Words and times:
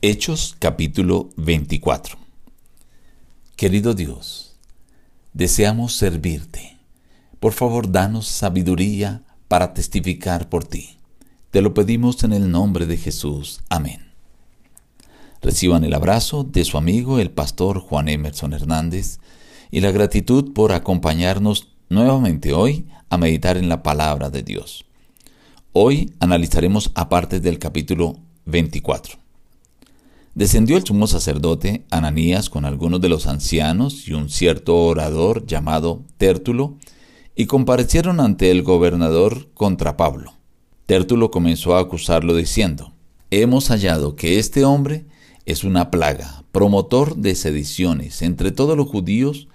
Hechos 0.00 0.54
capítulo 0.60 1.30
24 1.34 2.18
Querido 3.56 3.94
Dios, 3.94 4.54
deseamos 5.32 5.96
servirte. 5.96 6.78
Por 7.40 7.52
favor, 7.52 7.90
danos 7.90 8.28
sabiduría 8.28 9.24
para 9.48 9.74
testificar 9.74 10.48
por 10.48 10.62
ti. 10.62 10.98
Te 11.50 11.62
lo 11.62 11.74
pedimos 11.74 12.22
en 12.22 12.32
el 12.32 12.48
nombre 12.48 12.86
de 12.86 12.96
Jesús. 12.96 13.62
Amén. 13.70 14.12
Reciban 15.42 15.82
el 15.82 15.94
abrazo 15.94 16.44
de 16.44 16.64
su 16.64 16.78
amigo 16.78 17.18
el 17.18 17.32
pastor 17.32 17.80
Juan 17.80 18.08
Emerson 18.08 18.52
Hernández 18.52 19.18
y 19.72 19.80
la 19.80 19.90
gratitud 19.90 20.52
por 20.52 20.70
acompañarnos 20.70 21.72
nuevamente 21.88 22.52
hoy 22.52 22.86
a 23.10 23.18
meditar 23.18 23.56
en 23.56 23.68
la 23.68 23.82
palabra 23.82 24.30
de 24.30 24.44
Dios. 24.44 24.84
Hoy 25.72 26.14
analizaremos 26.20 26.92
aparte 26.94 27.40
del 27.40 27.58
capítulo 27.58 28.20
24. 28.44 29.27
Descendió 30.38 30.76
el 30.76 30.84
sumo 30.84 31.08
sacerdote 31.08 31.84
Ananías 31.90 32.48
con 32.48 32.64
algunos 32.64 33.00
de 33.00 33.08
los 33.08 33.26
ancianos 33.26 34.06
y 34.06 34.12
un 34.12 34.28
cierto 34.28 34.76
orador 34.84 35.44
llamado 35.46 36.04
Tértulo, 36.16 36.76
y 37.34 37.46
comparecieron 37.46 38.20
ante 38.20 38.52
el 38.52 38.62
gobernador 38.62 39.48
contra 39.52 39.96
Pablo. 39.96 40.34
Tértulo 40.86 41.32
comenzó 41.32 41.74
a 41.74 41.80
acusarlo 41.80 42.36
diciendo, 42.36 42.92
Hemos 43.32 43.66
hallado 43.70 44.14
que 44.14 44.38
este 44.38 44.64
hombre 44.64 45.06
es 45.44 45.64
una 45.64 45.90
plaga, 45.90 46.44
promotor 46.52 47.16
de 47.16 47.34
sediciones 47.34 48.22
entre 48.22 48.52
todos 48.52 48.76
los 48.76 48.86
judíos 48.86 49.48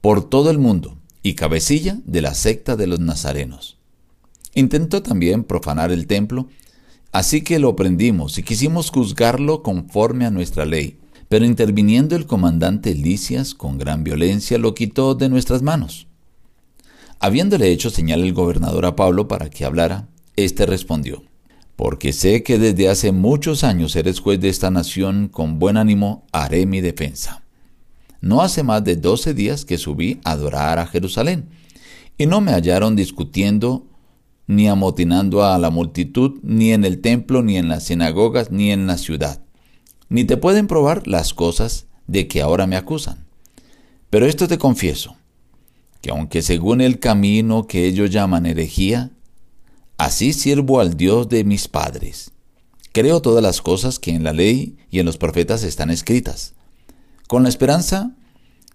por 0.00 0.30
todo 0.30 0.52
el 0.52 0.58
mundo 0.58 0.98
y 1.20 1.34
cabecilla 1.34 1.98
de 2.04 2.22
la 2.22 2.34
secta 2.34 2.76
de 2.76 2.86
los 2.86 3.00
nazarenos. 3.00 3.76
Intentó 4.54 5.02
también 5.02 5.42
profanar 5.42 5.90
el 5.90 6.06
templo 6.06 6.46
Así 7.12 7.42
que 7.42 7.58
lo 7.58 7.74
prendimos 7.74 8.38
y 8.38 8.42
quisimos 8.42 8.90
juzgarlo 8.90 9.62
conforme 9.62 10.26
a 10.26 10.30
nuestra 10.30 10.66
ley. 10.66 10.98
Pero 11.28 11.44
interviniendo 11.44 12.16
el 12.16 12.26
comandante 12.26 12.94
Licias 12.94 13.54
con 13.54 13.76
gran 13.76 14.02
violencia 14.02 14.56
lo 14.56 14.74
quitó 14.74 15.14
de 15.14 15.28
nuestras 15.28 15.62
manos. 15.62 16.06
Habiéndole 17.20 17.70
hecho 17.70 17.90
señal 17.90 18.22
el 18.22 18.32
gobernador 18.32 18.86
a 18.86 18.96
Pablo 18.96 19.28
para 19.28 19.50
que 19.50 19.64
hablara, 19.64 20.08
éste 20.36 20.66
respondió, 20.66 21.24
Porque 21.76 22.12
sé 22.12 22.42
que 22.42 22.58
desde 22.58 22.88
hace 22.88 23.12
muchos 23.12 23.64
años 23.64 23.94
eres 23.96 24.20
juez 24.20 24.40
de 24.40 24.48
esta 24.48 24.70
nación, 24.70 25.28
con 25.28 25.58
buen 25.58 25.76
ánimo 25.76 26.24
haré 26.32 26.64
mi 26.64 26.80
defensa. 26.80 27.42
No 28.20 28.40
hace 28.40 28.62
más 28.62 28.84
de 28.84 28.96
doce 28.96 29.34
días 29.34 29.64
que 29.64 29.78
subí 29.78 30.20
a 30.24 30.32
adorar 30.32 30.78
a 30.78 30.86
Jerusalén, 30.86 31.48
y 32.16 32.26
no 32.26 32.40
me 32.40 32.52
hallaron 32.52 32.96
discutiendo 32.96 33.87
ni 34.48 34.66
amotinando 34.66 35.44
a 35.44 35.58
la 35.58 35.70
multitud, 35.70 36.40
ni 36.42 36.72
en 36.72 36.84
el 36.84 37.00
templo, 37.00 37.42
ni 37.42 37.58
en 37.58 37.68
las 37.68 37.84
sinagogas, 37.84 38.50
ni 38.50 38.72
en 38.72 38.86
la 38.86 38.96
ciudad. 38.96 39.42
Ni 40.08 40.24
te 40.24 40.38
pueden 40.38 40.66
probar 40.66 41.06
las 41.06 41.34
cosas 41.34 41.86
de 42.06 42.26
que 42.28 42.40
ahora 42.40 42.66
me 42.66 42.76
acusan. 42.76 43.26
Pero 44.08 44.24
esto 44.24 44.48
te 44.48 44.56
confieso, 44.56 45.16
que 46.00 46.10
aunque 46.10 46.40
según 46.40 46.80
el 46.80 46.98
camino 46.98 47.66
que 47.66 47.84
ellos 47.84 48.10
llaman 48.10 48.46
herejía, 48.46 49.10
así 49.98 50.32
sirvo 50.32 50.80
al 50.80 50.96
Dios 50.96 51.28
de 51.28 51.44
mis 51.44 51.68
padres. 51.68 52.30
Creo 52.92 53.20
todas 53.20 53.42
las 53.42 53.60
cosas 53.60 53.98
que 53.98 54.12
en 54.12 54.24
la 54.24 54.32
ley 54.32 54.78
y 54.90 54.98
en 54.98 55.04
los 55.06 55.18
profetas 55.18 55.62
están 55.62 55.90
escritas, 55.90 56.54
con 57.26 57.42
la 57.42 57.50
esperanza 57.50 58.12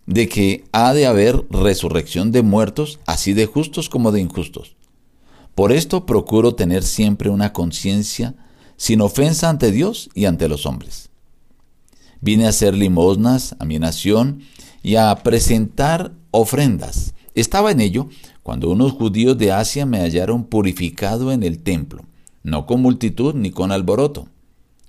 de 0.05 0.29
que 0.29 0.65
ha 0.71 0.93
de 0.93 1.07
haber 1.07 1.47
resurrección 1.49 2.31
de 2.31 2.43
muertos, 2.43 2.99
así 3.07 3.33
de 3.33 3.47
justos 3.47 3.89
como 3.89 4.11
de 4.11 4.21
injustos 4.21 4.75
por 5.55 5.71
esto 5.71 6.05
procuro 6.05 6.55
tener 6.55 6.83
siempre 6.83 7.29
una 7.29 7.53
conciencia 7.53 8.35
sin 8.75 9.01
ofensa 9.01 9.49
ante 9.49 9.71
Dios 9.71 10.09
y 10.13 10.25
ante 10.25 10.47
los 10.47 10.65
hombres. 10.65 11.09
Vine 12.21 12.45
a 12.45 12.49
hacer 12.49 12.73
limosnas 12.73 13.55
a 13.59 13.65
mi 13.65 13.79
nación 13.79 14.41
y 14.81 14.95
a 14.95 15.15
presentar 15.23 16.13
ofrendas. 16.31 17.13
Estaba 17.35 17.71
en 17.71 17.81
ello 17.81 18.09
cuando 18.43 18.69
unos 18.69 18.93
judíos 18.93 19.37
de 19.37 19.51
Asia 19.51 19.85
me 19.85 19.99
hallaron 19.99 20.45
purificado 20.45 21.31
en 21.31 21.43
el 21.43 21.59
templo, 21.59 22.03
no 22.43 22.65
con 22.65 22.81
multitud 22.81 23.33
ni 23.35 23.51
con 23.51 23.71
alboroto. 23.71 24.27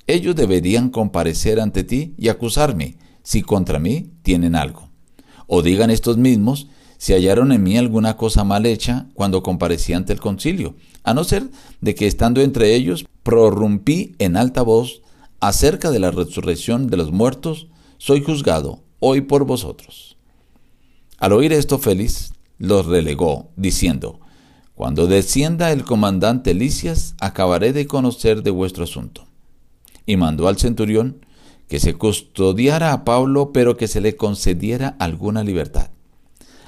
Ellos 0.06 0.36
deberían 0.36 0.90
comparecer 0.90 1.60
ante 1.60 1.84
ti 1.84 2.14
y 2.18 2.28
acusarme 2.28 2.96
si 3.22 3.42
contra 3.42 3.78
mí 3.78 4.10
tienen 4.22 4.54
algo. 4.54 4.88
O 5.46 5.62
digan 5.62 5.90
estos 5.90 6.16
mismos 6.16 6.68
si 6.98 7.12
hallaron 7.12 7.52
en 7.52 7.62
mí 7.62 7.76
alguna 7.76 8.16
cosa 8.16 8.44
mal 8.44 8.66
hecha 8.66 9.06
cuando 9.14 9.42
comparecí 9.42 9.92
ante 9.92 10.12
el 10.12 10.20
concilio, 10.20 10.74
a 11.02 11.14
no 11.14 11.24
ser 11.24 11.50
de 11.80 11.94
que 11.94 12.06
estando 12.06 12.40
entre 12.40 12.74
ellos 12.74 13.04
prorrumpí 13.22 14.14
en 14.18 14.36
alta 14.36 14.62
voz 14.62 15.02
acerca 15.40 15.90
de 15.90 15.98
la 15.98 16.10
resurrección 16.10 16.86
de 16.86 16.96
los 16.96 17.12
muertos, 17.12 17.68
soy 17.98 18.22
juzgado 18.22 18.82
hoy 18.98 19.20
por 19.20 19.44
vosotros. 19.44 20.16
Al 21.18 21.32
oír 21.32 21.52
esto, 21.52 21.78
Félix 21.78 22.32
los 22.58 22.86
relegó, 22.86 23.50
diciendo, 23.56 24.20
Cuando 24.74 25.06
descienda 25.06 25.72
el 25.72 25.84
comandante 25.84 26.54
Licias, 26.54 27.14
acabaré 27.20 27.72
de 27.72 27.86
conocer 27.86 28.42
de 28.42 28.50
vuestro 28.50 28.84
asunto. 28.84 29.26
Y 30.06 30.16
mandó 30.16 30.48
al 30.48 30.58
centurión 30.58 31.24
que 31.68 31.80
se 31.80 31.94
custodiara 31.94 32.92
a 32.92 33.04
Pablo, 33.04 33.52
pero 33.52 33.76
que 33.76 33.88
se 33.88 34.00
le 34.00 34.16
concediera 34.16 34.96
alguna 34.98 35.44
libertad. 35.44 35.90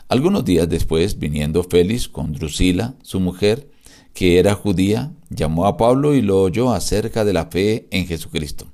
Algunos 0.08 0.44
días 0.44 0.68
después, 0.68 1.18
viniendo 1.18 1.64
Félix 1.64 2.08
con 2.08 2.32
Drusila, 2.32 2.94
su 3.02 3.18
mujer, 3.18 3.68
que 4.14 4.38
era 4.38 4.54
judía, 4.54 5.12
llamó 5.30 5.66
a 5.66 5.76
Pablo 5.76 6.14
y 6.14 6.22
lo 6.22 6.40
oyó 6.40 6.72
acerca 6.72 7.24
de 7.24 7.32
la 7.32 7.46
fe 7.46 7.88
en 7.90 8.06
Jesucristo. 8.06 8.68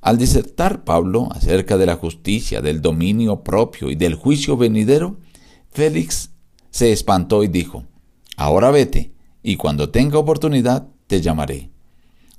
Al 0.00 0.16
disertar 0.16 0.84
Pablo 0.84 1.28
acerca 1.32 1.76
de 1.76 1.86
la 1.86 1.96
justicia, 1.96 2.62
del 2.62 2.80
dominio 2.80 3.42
propio 3.42 3.90
y 3.90 3.96
del 3.96 4.14
juicio 4.14 4.56
venidero, 4.56 5.18
Félix 5.70 6.30
se 6.70 6.92
espantó 6.92 7.42
y 7.42 7.48
dijo, 7.48 7.84
Ahora 8.36 8.70
vete, 8.70 9.12
y 9.42 9.56
cuando 9.56 9.90
tenga 9.90 10.18
oportunidad 10.18 10.88
te 11.08 11.20
llamaré. 11.20 11.70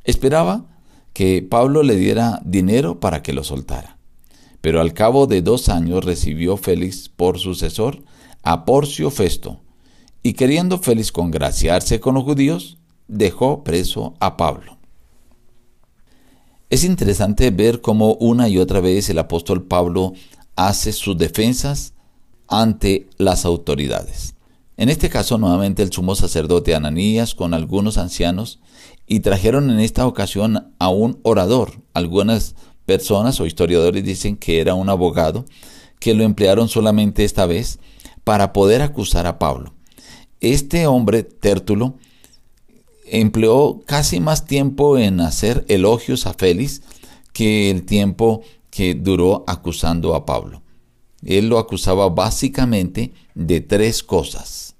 Esperaba 0.05 0.65
que 1.11 1.41
Pablo 1.41 1.83
le 1.83 1.95
diera 1.97 2.41
dinero 2.45 3.01
para 3.01 3.21
que 3.21 3.33
lo 3.33 3.43
soltara. 3.43 3.98
Pero 4.61 4.81
al 4.81 4.93
cabo 4.93 5.27
de 5.27 5.41
dos 5.41 5.69
años 5.69 6.03
recibió 6.03 6.57
Félix 6.57 7.09
por 7.09 7.39
sucesor 7.39 8.03
a 8.43 8.65
Porcio 8.65 9.09
Festo, 9.09 9.59
y 10.23 10.33
queriendo 10.33 10.79
Félix 10.79 11.11
congraciarse 11.11 11.99
con 11.99 12.15
los 12.15 12.23
judíos, 12.23 12.77
dejó 13.07 13.63
preso 13.63 14.15
a 14.19 14.37
Pablo. 14.37 14.77
Es 16.69 16.83
interesante 16.83 17.49
ver 17.49 17.81
cómo 17.81 18.13
una 18.15 18.47
y 18.47 18.59
otra 18.59 18.79
vez 18.79 19.09
el 19.09 19.17
apóstol 19.17 19.63
Pablo 19.63 20.13
hace 20.55 20.91
sus 20.91 21.17
defensas 21.17 21.93
ante 22.47 23.09
las 23.17 23.45
autoridades. 23.45 24.35
En 24.77 24.89
este 24.89 25.09
caso, 25.09 25.37
nuevamente 25.37 25.83
el 25.83 25.91
sumo 25.91 26.15
sacerdote 26.15 26.75
Ananías 26.75 27.33
con 27.33 27.53
algunos 27.53 27.97
ancianos 27.97 28.59
y 29.07 29.21
trajeron 29.21 29.69
en 29.71 29.79
esta 29.79 30.05
ocasión 30.05 30.73
a 30.79 30.89
un 30.89 31.19
orador, 31.23 31.81
algunas 31.93 32.55
personas 32.89 33.39
o 33.39 33.45
historiadores 33.45 34.03
dicen 34.03 34.35
que 34.35 34.59
era 34.59 34.73
un 34.73 34.89
abogado 34.89 35.45
que 35.99 36.15
lo 36.15 36.23
emplearon 36.23 36.69
solamente 36.69 37.23
esta 37.23 37.45
vez 37.45 37.77
para 38.23 38.51
poder 38.51 38.81
acusar 38.81 39.27
a 39.27 39.37
Pablo. 39.37 39.75
Este 40.41 40.87
hombre, 40.87 41.21
Tértulo, 41.21 41.99
empleó 43.05 43.83
casi 43.85 44.19
más 44.19 44.47
tiempo 44.47 44.97
en 44.97 45.21
hacer 45.21 45.65
elogios 45.67 46.25
a 46.25 46.33
Félix 46.33 46.81
que 47.31 47.69
el 47.69 47.85
tiempo 47.85 48.41
que 48.71 48.95
duró 48.95 49.43
acusando 49.45 50.15
a 50.15 50.25
Pablo. 50.25 50.63
Él 51.23 51.47
lo 51.47 51.59
acusaba 51.59 52.09
básicamente 52.09 53.13
de 53.35 53.61
tres 53.61 54.01
cosas. 54.01 54.77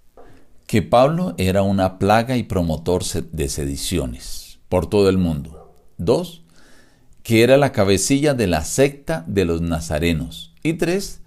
Que 0.66 0.82
Pablo 0.82 1.36
era 1.38 1.62
una 1.62 2.00
plaga 2.00 2.38
y 2.38 2.44
promotor 2.44 3.04
de 3.04 3.50
sediciones 3.50 4.58
por 4.68 4.88
todo 4.88 5.10
el 5.10 5.20
mundo. 5.20 5.76
Dos, 6.00 6.42
que 7.24 7.44
era 7.44 7.58
la 7.58 7.72
cabecilla 7.72 8.34
de 8.34 8.48
la 8.48 8.64
secta 8.64 9.24
de 9.28 9.46
los 9.46 9.62
nazarenos. 9.62 10.54
Y 10.64 10.74
tres, 10.74 11.22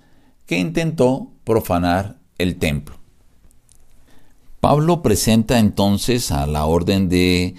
que 0.46 0.58
intentó 0.58 1.30
profanar 1.44 2.18
el 2.38 2.56
templo. 2.56 2.96
Pablo 4.60 5.02
presenta 5.02 5.58
entonces 5.58 6.30
a 6.30 6.46
la 6.46 6.66
orden 6.66 7.08
de 7.08 7.54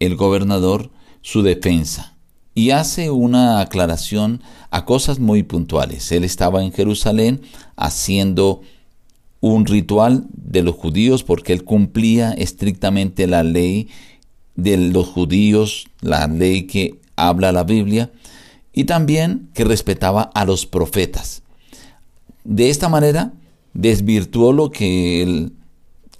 el 0.00 0.16
gobernador 0.16 0.90
su 1.22 1.42
defensa 1.42 2.16
y 2.54 2.70
hace 2.70 3.10
una 3.10 3.60
aclaración 3.60 4.42
a 4.70 4.84
cosas 4.84 5.18
muy 5.18 5.42
puntuales. 5.42 6.10
Él 6.12 6.24
estaba 6.24 6.62
en 6.64 6.72
Jerusalén 6.72 7.42
haciendo 7.76 8.62
un 9.40 9.66
ritual 9.66 10.26
de 10.32 10.62
los 10.62 10.74
judíos 10.74 11.22
porque 11.22 11.52
él 11.52 11.64
cumplía 11.64 12.32
estrictamente 12.32 13.26
la 13.26 13.42
ley 13.42 13.88
de 14.56 14.76
los 14.76 15.08
judíos, 15.08 15.86
la 16.00 16.26
ley 16.26 16.64
que 16.66 17.00
habla 17.28 17.52
la 17.52 17.64
Biblia, 17.64 18.10
y 18.72 18.84
también 18.84 19.50
que 19.54 19.64
respetaba 19.64 20.22
a 20.22 20.44
los 20.44 20.66
profetas. 20.66 21.42
De 22.44 22.70
esta 22.70 22.88
manera 22.88 23.32
desvirtuó 23.74 24.52
lo 24.52 24.70
que 24.70 25.22
el 25.22 25.52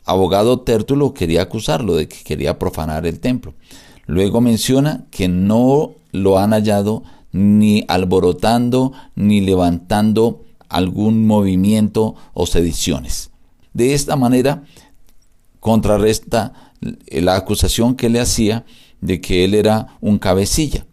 abogado 0.04 0.60
Tértulo 0.60 1.14
quería 1.14 1.42
acusarlo, 1.42 1.94
de 1.94 2.08
que 2.08 2.22
quería 2.24 2.58
profanar 2.58 3.06
el 3.06 3.20
templo. 3.20 3.54
Luego 4.06 4.40
menciona 4.40 5.06
que 5.10 5.28
no 5.28 5.92
lo 6.12 6.38
han 6.38 6.50
hallado 6.50 7.02
ni 7.32 7.84
alborotando 7.86 8.92
ni 9.14 9.40
levantando 9.40 10.44
algún 10.68 11.26
movimiento 11.26 12.16
o 12.32 12.46
sediciones. 12.46 13.30
De 13.72 13.94
esta 13.94 14.16
manera 14.16 14.64
contrarresta 15.60 16.72
la 16.80 17.36
acusación 17.36 17.94
que 17.94 18.08
le 18.08 18.20
hacía 18.20 18.64
de 19.00 19.20
que 19.20 19.44
él 19.44 19.54
era 19.54 19.98
un 20.00 20.18
cabecilla. 20.18 20.86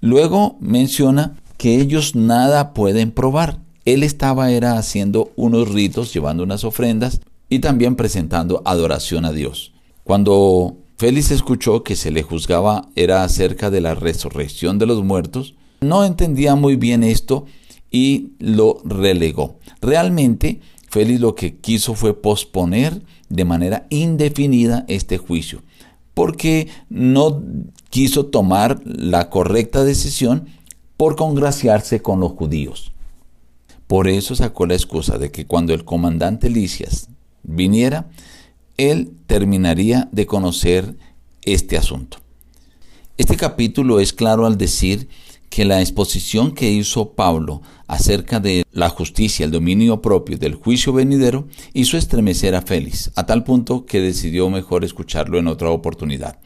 Luego 0.00 0.56
menciona 0.60 1.36
que 1.56 1.80
ellos 1.80 2.14
nada 2.16 2.72
pueden 2.72 3.10
probar. 3.10 3.58
Él 3.84 4.02
estaba 4.02 4.50
era 4.50 4.78
haciendo 4.78 5.32
unos 5.36 5.68
ritos, 5.68 6.12
llevando 6.12 6.42
unas 6.42 6.64
ofrendas 6.64 7.20
y 7.48 7.58
también 7.58 7.96
presentando 7.96 8.62
adoración 8.64 9.24
a 9.26 9.32
Dios. 9.32 9.72
Cuando 10.04 10.78
Félix 10.96 11.30
escuchó 11.30 11.82
que 11.82 11.96
se 11.96 12.10
le 12.10 12.22
juzgaba 12.22 12.88
era 12.96 13.24
acerca 13.24 13.70
de 13.70 13.80
la 13.80 13.94
resurrección 13.94 14.78
de 14.78 14.86
los 14.86 15.04
muertos, 15.04 15.54
no 15.80 16.04
entendía 16.04 16.54
muy 16.54 16.76
bien 16.76 17.02
esto 17.02 17.46
y 17.90 18.32
lo 18.38 18.78
relegó. 18.84 19.58
Realmente, 19.80 20.60
Félix 20.88 21.20
lo 21.20 21.34
que 21.34 21.56
quiso 21.56 21.94
fue 21.94 22.20
posponer 22.20 23.02
de 23.28 23.44
manera 23.44 23.86
indefinida 23.90 24.84
este 24.88 25.18
juicio, 25.18 25.62
porque 26.20 26.68
no 26.90 27.42
quiso 27.88 28.26
tomar 28.26 28.82
la 28.84 29.30
correcta 29.30 29.84
decisión 29.84 30.48
por 30.98 31.16
congraciarse 31.16 32.02
con 32.02 32.20
los 32.20 32.32
judíos. 32.32 32.92
Por 33.86 34.06
eso 34.06 34.36
sacó 34.36 34.66
la 34.66 34.74
excusa 34.74 35.16
de 35.16 35.30
que 35.30 35.46
cuando 35.46 35.72
el 35.72 35.86
comandante 35.86 36.50
Licias 36.50 37.08
viniera, 37.42 38.10
él 38.76 39.12
terminaría 39.26 40.10
de 40.12 40.26
conocer 40.26 40.94
este 41.40 41.78
asunto. 41.78 42.18
Este 43.16 43.38
capítulo 43.38 43.98
es 43.98 44.12
claro 44.12 44.44
al 44.44 44.58
decir 44.58 45.08
que 45.50 45.64
la 45.64 45.80
exposición 45.80 46.52
que 46.52 46.70
hizo 46.70 47.10
Pablo 47.10 47.60
acerca 47.88 48.38
de 48.38 48.64
la 48.70 48.88
justicia, 48.88 49.44
el 49.44 49.50
dominio 49.50 50.00
propio 50.00 50.38
del 50.38 50.54
juicio 50.54 50.92
venidero, 50.92 51.48
hizo 51.74 51.98
estremecer 51.98 52.54
a 52.54 52.62
Félix, 52.62 53.10
a 53.16 53.26
tal 53.26 53.42
punto 53.42 53.84
que 53.84 54.00
decidió 54.00 54.48
mejor 54.48 54.84
escucharlo 54.84 55.38
en 55.38 55.48
otra 55.48 55.70
oportunidad. 55.70 56.38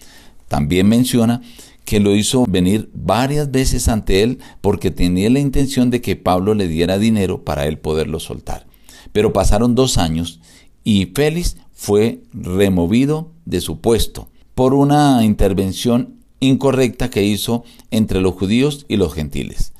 También 0.48 0.88
menciona 0.88 1.42
que 1.84 2.00
lo 2.00 2.16
hizo 2.16 2.46
venir 2.48 2.90
varias 2.94 3.50
veces 3.50 3.88
ante 3.88 4.22
él 4.22 4.38
porque 4.62 4.90
tenía 4.90 5.28
la 5.28 5.38
intención 5.38 5.90
de 5.90 6.00
que 6.00 6.16
Pablo 6.16 6.54
le 6.54 6.66
diera 6.66 6.98
dinero 6.98 7.44
para 7.44 7.66
él 7.66 7.78
poderlo 7.78 8.20
soltar. 8.20 8.66
Pero 9.12 9.34
pasaron 9.34 9.74
dos 9.74 9.98
años 9.98 10.40
y 10.82 11.12
Félix 11.14 11.58
fue 11.74 12.22
removido 12.32 13.32
de 13.44 13.60
su 13.60 13.80
puesto 13.80 14.28
por 14.54 14.72
una 14.72 15.24
intervención 15.24 16.23
incorrecta 16.40 17.10
que 17.10 17.24
hizo 17.24 17.64
entre 17.90 18.20
los 18.20 18.34
judíos 18.34 18.86
y 18.88 18.96
los 18.96 19.14
gentiles. 19.14 19.72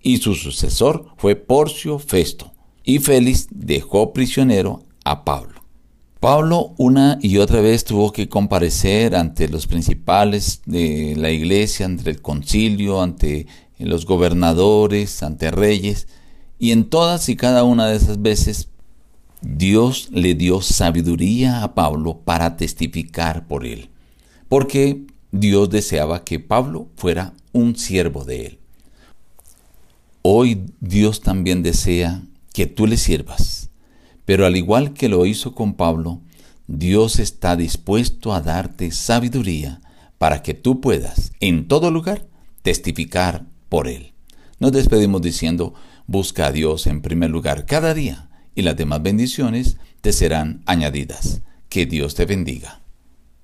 Y 0.00 0.18
su 0.18 0.34
sucesor 0.34 1.06
fue 1.16 1.36
Porcio 1.36 1.98
Festo. 1.98 2.52
Y 2.84 3.00
Félix 3.00 3.48
dejó 3.50 4.12
prisionero 4.12 4.84
a 5.04 5.24
Pablo. 5.24 5.66
Pablo 6.20 6.74
una 6.78 7.18
y 7.20 7.38
otra 7.38 7.60
vez 7.60 7.84
tuvo 7.84 8.12
que 8.12 8.28
comparecer 8.28 9.14
ante 9.14 9.48
los 9.48 9.66
principales 9.66 10.62
de 10.64 11.14
la 11.16 11.30
iglesia, 11.30 11.86
ante 11.86 12.08
el 12.10 12.22
concilio, 12.22 13.02
ante 13.02 13.46
los 13.78 14.06
gobernadores, 14.06 15.22
ante 15.22 15.50
reyes, 15.50 16.08
y 16.58 16.72
en 16.72 16.88
todas 16.88 17.28
y 17.28 17.36
cada 17.36 17.64
una 17.64 17.86
de 17.86 17.96
esas 17.96 18.22
veces 18.22 18.70
Dios 19.42 20.08
le 20.10 20.34
dio 20.34 20.62
sabiduría 20.62 21.62
a 21.62 21.74
Pablo 21.74 22.22
para 22.24 22.56
testificar 22.56 23.46
por 23.46 23.66
él, 23.66 23.90
porque 24.48 25.04
Dios 25.40 25.70
deseaba 25.70 26.24
que 26.24 26.40
Pablo 26.40 26.88
fuera 26.96 27.34
un 27.52 27.76
siervo 27.76 28.24
de 28.24 28.46
él. 28.46 28.58
Hoy 30.22 30.66
Dios 30.80 31.20
también 31.20 31.62
desea 31.62 32.22
que 32.52 32.66
tú 32.66 32.86
le 32.86 32.96
sirvas, 32.96 33.70
pero 34.24 34.46
al 34.46 34.56
igual 34.56 34.92
que 34.92 35.08
lo 35.08 35.24
hizo 35.26 35.54
con 35.54 35.74
Pablo, 35.74 36.20
Dios 36.66 37.20
está 37.20 37.54
dispuesto 37.54 38.32
a 38.32 38.40
darte 38.40 38.90
sabiduría 38.90 39.80
para 40.18 40.42
que 40.42 40.54
tú 40.54 40.80
puedas, 40.80 41.32
en 41.40 41.68
todo 41.68 41.90
lugar, 41.90 42.26
testificar 42.62 43.44
por 43.68 43.86
Él. 43.86 44.14
Nos 44.58 44.72
despedimos 44.72 45.22
diciendo, 45.22 45.74
busca 46.06 46.46
a 46.46 46.52
Dios 46.52 46.86
en 46.86 47.02
primer 47.02 47.30
lugar 47.30 47.66
cada 47.66 47.94
día 47.94 48.28
y 48.54 48.62
las 48.62 48.76
demás 48.76 49.02
bendiciones 49.02 49.76
te 50.00 50.12
serán 50.12 50.62
añadidas. 50.66 51.42
Que 51.68 51.84
Dios 51.84 52.14
te 52.14 52.24
bendiga. 52.24 52.80